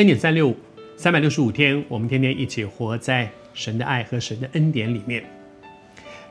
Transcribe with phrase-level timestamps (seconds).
[0.00, 0.56] 恩典三六五，
[0.96, 5.22] 三百六十五天，我们天天一起活在神的爱和神的恩典里面。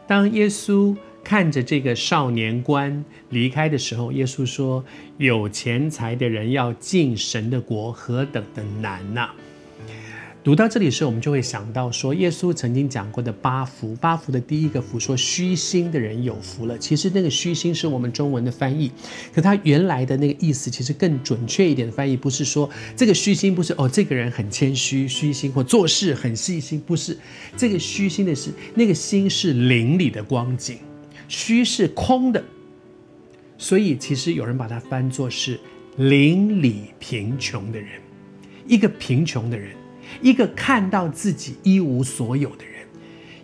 [0.08, 4.84] 当耶稣看着这个少年官离开的时候，耶稣说
[5.18, 9.30] ：“有钱财的人要进神的国，何等的难呐、！”
[10.42, 16.78] 读到这里时候，我们就会想到说，耶稣曾经讲过的八福，八福的第一个福说虚心的人有福了。
[16.78, 18.90] 其实那个虚心是我们中文的翻译，
[19.34, 27.18] 可他原来的那个意思其实更准确一点的翻译，不是说这个虚心不是哦，这个人很谦虚，虚心或做事很细心，不是
[27.58, 30.78] 这个虚心的是那个心是灵里的光景，
[31.28, 32.42] 虚是空的，
[33.58, 35.60] 所以其实有人把它翻作是
[35.98, 37.90] 灵里贫穷的人，
[38.66, 39.76] 一个贫穷的人。
[40.22, 42.86] 一个看到自己一无所有的人，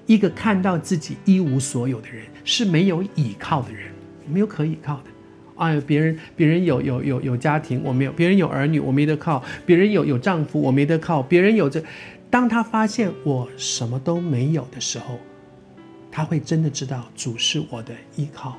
[0.05, 3.91] 一个看到自己一无所有的人是没有依靠的人，
[4.31, 5.03] 没有可依靠的。
[5.57, 11.81] 哎，别人别人有有有有家庭，我没有；别人有儿女，我没得靠；别人有有丈夫，我没得靠；别人有这，
[12.29, 15.17] 当他发现我什么都没有的时候，
[16.11, 18.57] 他会真的知道主是我的依靠。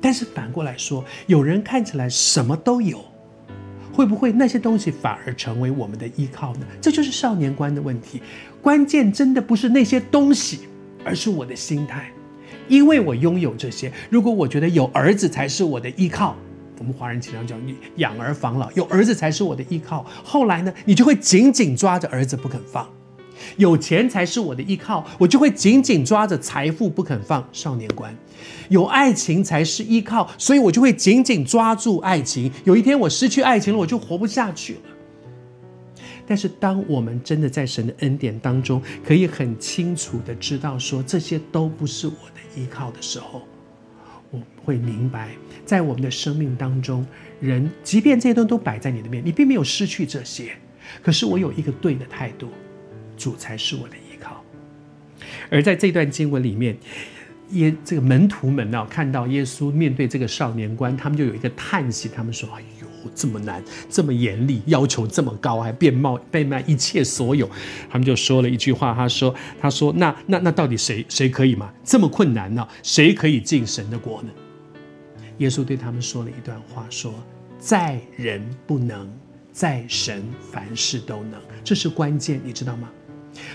[0.00, 3.11] 但是反过来说，有人看起来什么都有。
[3.92, 6.66] 会不会那些东西反而成为我们的依靠呢？
[6.80, 8.22] 这就是少年观的问题。
[8.60, 10.60] 关键真的不是那些东西，
[11.04, 12.10] 而是我的心态。
[12.68, 16.36] 因为我拥有这些，如果我觉得有儿子才是我的依靠，
[16.78, 17.60] 我们华人经常讲
[17.96, 20.06] “养儿防老”，有儿子才是我的依靠。
[20.24, 22.88] 后来呢，你就会紧紧抓着儿子不肯放。
[23.56, 27.46] 有钱才是我的依靠，我就会紧紧抓着财富不肯放。
[27.52, 28.14] 少年观，
[28.68, 32.50] 有爱情才是依靠，所以我就会紧紧抓住爱情。
[32.64, 34.80] 有一天我失去爱情了，我就活不下去了。
[36.24, 43.42] 但是当我们真的在神的恩典当中，可以很清楚的知道说这些都不是我的依靠的时候，
[44.30, 45.30] 我会明白，
[45.66, 47.04] 在我们的生命当中，
[47.40, 50.52] 人即便这些东西都摆在你的面，你并没有失去这些，
[51.02, 52.48] 可是我有一个对的态度。
[53.22, 54.42] 主才是我的依靠，
[55.48, 56.76] 而在这段经文里面，
[57.50, 67.48] 耶这个门徒们呢，看到耶稣面对这个少年官，他们就有一个叹息，他们说：“哎呦，这么难，这么严厉，要求这么高，还变卖变卖一切所有。”
[67.88, 71.72] 他们就说了一句话，他说：“他说，那那那到底谁谁可以吗？
[71.84, 72.66] 这么困难呢？
[72.82, 74.30] 谁可以进神的国呢？”
[75.38, 77.14] 耶稣对他们说了一段话，说
[77.60, 79.08] ：“在人不能，
[79.52, 82.90] 在神凡事都能。”这是关键，你知道吗？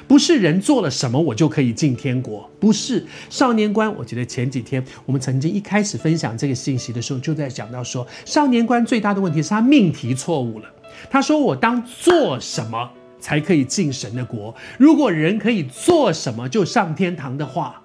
[0.08, 3.94] 不是人做了什么我就可以进天国，不是少年观。
[3.98, 10.70] 我记得前几天我们曾经一开始分享这个信息的时候，就在讲到说，少年观最大的问题是他命题错误了。
[11.10, 14.56] 他说：“我当做什么才可以进神的国？
[14.80, 17.82] 如果人可以做什么就上天堂的话，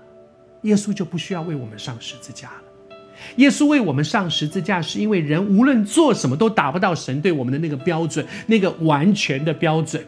[0.63, 2.55] 耶稣就不需要为我们上十字架了。
[3.37, 10.03] 耶稣为我们上十字架，是因为人无论做什么都达不到神对我们的那个标准，那个完全的标准。”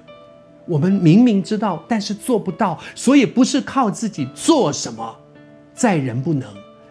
[0.66, 5.14] 我们明明知道，但是做不到，所以不是靠自己做什么，
[5.74, 6.48] 在人不能，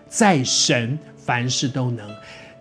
[0.07, 2.07] 在神凡事都能。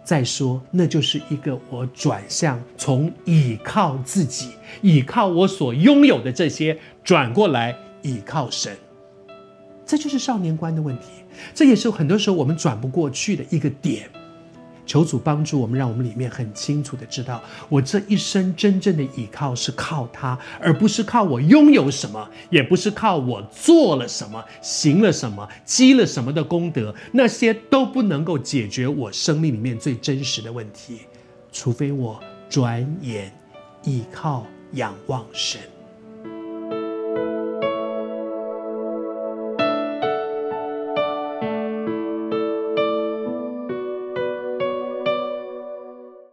[0.04, 4.50] 再说，那就是一个我转向从倚靠自己，
[4.80, 8.76] 倚靠我所拥有的这些，转过来倚靠神。
[9.86, 11.04] 这就是少年观的问题，
[11.54, 14.10] 这也是很多时候我们转不过去的一个点。
[14.84, 31.00] 求主帮助我们，让我们里面很清楚的知道，我这一生真正的依靠是靠他，而不是靠我拥有什么，也不是靠我做了什么、行了什么、积了什么的功德，那些都不能够解决我生命里面最真实的问题，
[31.52, 33.32] 除非我转眼
[33.84, 35.71] 依靠仰望神。